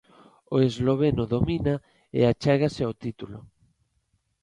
[0.55, 1.75] O esloveno domina
[2.17, 3.37] e achégase ao título.